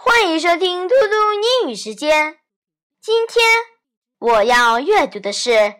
[0.00, 1.32] 欢迎收听嘟嘟
[1.64, 2.38] 英语时间。
[3.00, 3.44] 今天
[4.20, 5.74] 我要阅读的是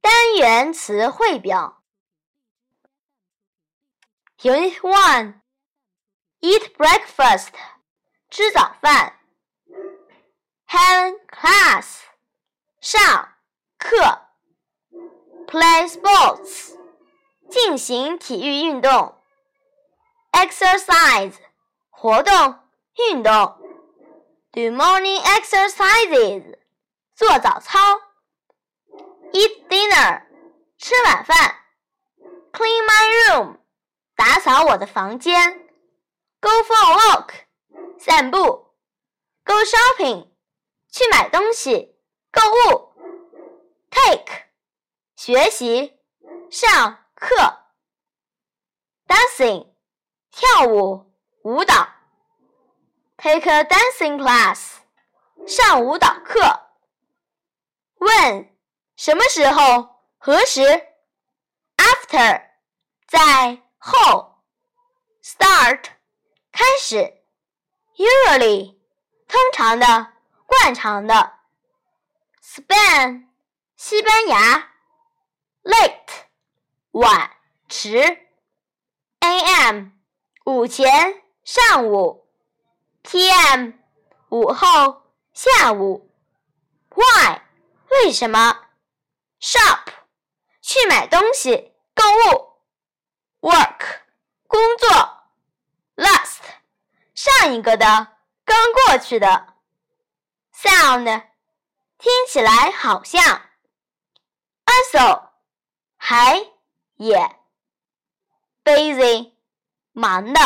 [0.00, 1.82] 单元词汇表。
[4.38, 5.42] Unit One
[6.40, 7.48] Eat breakfast，
[8.30, 9.20] 吃早饭。
[10.66, 11.98] Have class，
[12.80, 13.34] 上
[13.76, 14.22] 课。
[15.46, 16.78] Play sports，
[17.50, 19.22] 进行体育运动。
[20.32, 21.34] Exercise，
[21.90, 22.58] 活动。
[22.96, 23.32] 运动
[24.52, 26.58] ，do morning exercises，
[27.14, 27.78] 做早操
[29.32, 30.24] ；eat dinner，
[30.76, 31.56] 吃晚饭
[32.52, 33.58] ；clean my room，
[34.16, 35.70] 打扫我的房间
[36.40, 37.30] ；go for a walk，
[37.98, 38.74] 散步
[39.44, 40.28] ；go shopping，
[40.90, 41.96] 去买东西，
[42.32, 42.92] 购物
[43.90, 44.46] ；take，
[45.14, 46.00] 学习，
[46.50, 47.36] 上课
[49.06, 49.68] ；dancing，
[50.32, 51.14] 跳舞，
[51.44, 51.99] 舞蹈。
[53.22, 54.78] Take a dancing class，
[55.46, 56.40] 上舞蹈课。
[57.98, 58.48] When，
[58.96, 60.00] 什么时候？
[60.16, 60.62] 何时
[61.76, 62.46] ？After，
[63.06, 64.42] 在后。
[65.22, 65.84] Start，
[66.50, 67.22] 开始。
[67.96, 68.78] Usually，
[69.28, 70.14] 通常的，
[70.46, 71.40] 惯常的。
[72.42, 73.26] Spain，
[73.76, 74.70] 西班牙。
[75.62, 76.24] Late，
[76.92, 77.30] 晚，
[77.68, 77.98] 迟。
[79.20, 79.90] A.M，
[80.46, 82.19] 午前，上午。
[83.02, 83.72] P.M.
[84.28, 86.10] 午后、下午。
[86.90, 87.40] Why?
[87.90, 88.68] 为什么
[89.40, 89.84] ？Shop.
[90.60, 92.60] 去买东西、购物。
[93.40, 94.02] Work.
[94.46, 94.88] 工作。
[95.96, 96.40] Last.
[97.14, 99.54] 上一个的，刚过去的。
[100.54, 101.04] Sound.
[101.98, 103.50] 听起来好像。
[104.66, 105.30] Also.
[105.96, 106.46] 还
[106.96, 107.36] 也。
[108.62, 109.32] Busy.
[109.92, 110.40] 忙的。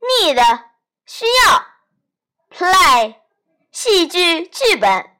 [0.00, 0.67] Need.
[1.08, 1.66] 需要
[2.50, 3.16] ，play，
[3.72, 5.18] 戏剧剧本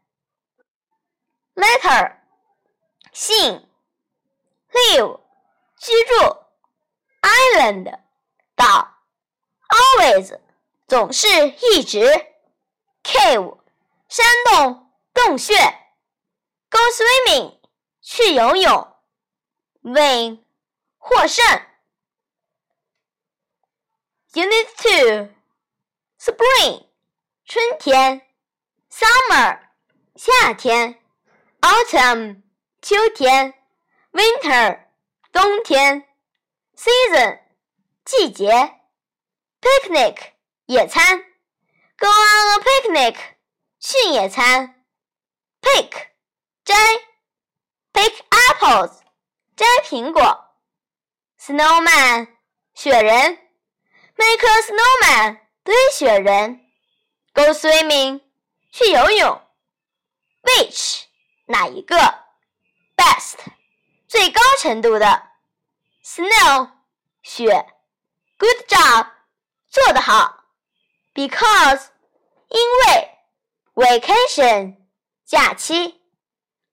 [1.54, 2.18] ，letter，
[3.14, 3.66] 信
[4.70, 5.20] ，live，
[5.78, 6.36] 居住
[7.22, 8.00] ，island，
[8.54, 8.98] 岛
[9.68, 10.38] ，always，
[10.86, 12.04] 总是一直
[13.02, 13.58] ，cave，
[14.10, 15.54] 山洞洞穴
[16.68, 17.58] ，go swimming，
[18.02, 18.94] 去游泳
[19.80, 20.44] ，win，
[20.98, 21.42] 获胜
[24.34, 25.37] ，unit two。
[26.20, 26.84] Spring，
[27.44, 28.22] 春天
[28.90, 29.60] ；Summer，
[30.16, 31.00] 夏天
[31.60, 32.42] ；Autumn，
[32.82, 33.54] 秋天
[34.10, 34.80] ；Winter，
[35.30, 36.08] 冬天
[36.76, 37.40] ；Season，
[38.04, 38.50] 季节
[39.60, 40.32] ；Picnic，
[40.66, 41.24] 野餐
[41.96, 43.16] ；Go on a picnic，
[43.78, 44.84] 去野餐
[45.62, 46.08] ；Pick，
[46.64, 46.74] 摘
[47.92, 48.98] ；Pick apples，
[49.54, 50.52] 摘苹果
[51.40, 52.26] ；Snowman，
[52.74, 53.38] 雪人
[54.16, 55.47] ；Make a snowman。
[55.67, 56.59] 堆雪人，
[57.33, 58.21] Go swimming，
[58.71, 59.41] 去游泳；
[60.41, 61.03] Which，
[61.45, 61.95] 哪一个；
[62.95, 63.37] Best，
[64.07, 65.05] 最高程度的；
[66.03, 66.71] Snow，
[67.21, 67.65] 雪；
[68.37, 69.07] Good job，
[69.69, 70.43] 做得好；
[71.13, 71.87] Because，
[72.49, 73.09] 因为；
[73.73, 74.77] Vacation，
[75.25, 75.99] 假期；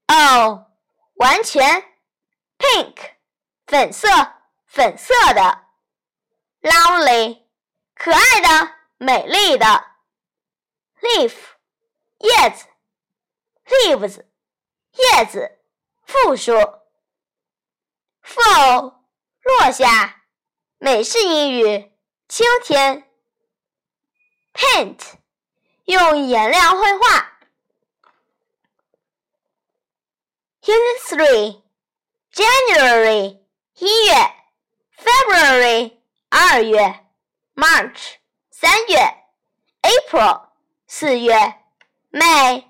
[0.08, 0.66] Oh，
[1.14, 1.84] 完全；
[2.58, 2.96] Pink，
[3.66, 4.08] 粉色，
[4.66, 5.66] 粉色的；
[6.62, 7.44] Lovely，
[7.94, 8.73] 可爱的。
[8.97, 9.65] 美丽的
[11.01, 11.35] ，leaf，
[12.19, 12.65] 叶子
[13.65, 14.25] ，leaves，
[14.93, 15.59] 叶子，
[16.05, 16.53] 复数
[18.23, 19.01] ，fall，
[19.41, 20.23] 落下，
[20.77, 21.91] 美式英语，
[22.29, 23.11] 秋天
[24.53, 25.01] ，paint，
[25.83, 27.37] 用颜料绘画
[30.61, 30.99] ，Unit
[32.31, 33.41] Three，January，
[33.75, 34.13] 一月
[34.97, 35.97] ，February，
[36.29, 37.05] 二月
[37.55, 38.19] ，March。
[38.57, 38.97] 三月
[39.81, 40.47] ，April，
[40.87, 41.35] 四月
[42.09, 42.63] ，May，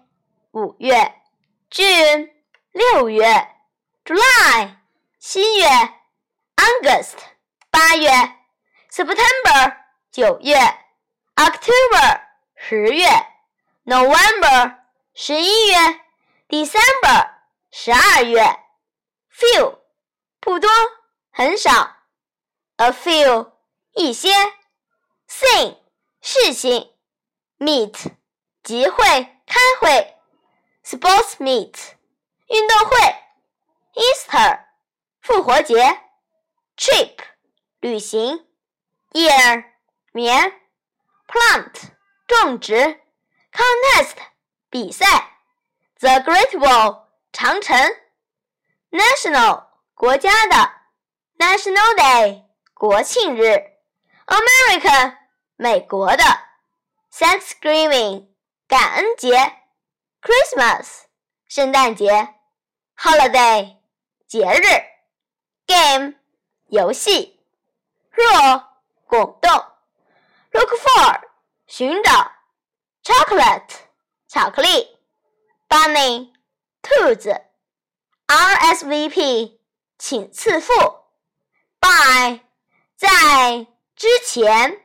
[0.49, 1.21] 五月
[1.69, 2.31] ，June，
[2.71, 3.55] 六月
[4.03, 4.77] ，July，
[5.19, 5.67] 七月
[6.55, 7.13] ，August，
[7.69, 8.09] 八月
[8.89, 9.77] ，September，
[10.11, 10.57] 九月
[11.35, 12.21] ，October，
[12.55, 13.05] 十月
[13.85, 14.77] ，November，
[15.13, 15.77] 十一月
[16.49, 17.29] ，December，
[17.69, 18.41] 十二月
[19.31, 19.77] ，Few，
[20.39, 20.67] 不多，
[21.31, 21.95] 很少
[22.77, 23.51] ，A few，
[23.93, 24.31] 一些。
[25.27, 25.77] Thing，
[26.21, 26.93] 事情
[27.57, 28.11] ；Meet，
[28.63, 29.03] 集会、
[29.45, 30.15] 开会
[30.83, 31.75] ；Sports meet，
[32.47, 33.15] 运动会
[33.95, 34.65] ；Easter，
[35.21, 35.99] 复活节
[36.77, 37.15] ；Trip，
[37.79, 38.45] 旅行
[39.11, 39.65] ；Year，
[40.13, 40.53] 年
[41.27, 41.91] ；Plant，
[42.27, 43.01] 种植
[43.51, 44.15] ；Contest，
[44.69, 45.39] 比赛
[45.99, 47.77] ；The Great Wall，长城
[48.91, 50.71] ；National，国家的
[51.37, 52.43] ；National Day，
[52.73, 53.74] 国庆日
[54.27, 55.25] ；American。
[55.57, 56.23] 美国的
[57.13, 58.27] Thanksgiving
[58.67, 59.31] 感恩节
[60.21, 61.03] ，Christmas
[61.47, 62.35] 圣诞节
[62.97, 63.77] ，Holiday
[64.27, 64.65] 节日
[65.65, 66.15] ，Game
[66.67, 67.39] 游戏
[68.11, 68.65] ，Roll
[69.05, 69.65] 滚动
[70.51, 71.21] ，Look for
[71.67, 72.33] 寻找
[73.01, 73.75] ，Chocolate
[74.27, 74.97] 巧克力
[75.69, 76.33] ，Bunny
[76.81, 77.45] 兔子
[78.27, 79.57] ，RSVP
[79.97, 80.73] 请赐付
[81.79, 82.41] ，By
[82.97, 84.81] 在之前。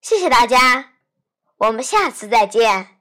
[0.00, 0.94] 谢谢大家，
[1.56, 2.97] 我们下次再见。